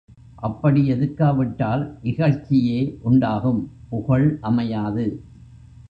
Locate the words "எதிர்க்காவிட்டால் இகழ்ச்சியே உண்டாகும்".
0.93-3.61